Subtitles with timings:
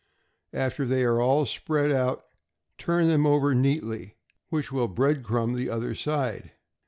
[0.55, 2.23] After they are all spread out,
[2.79, 4.15] turn them over neatly,
[4.49, 6.53] which will bread crumb the other side.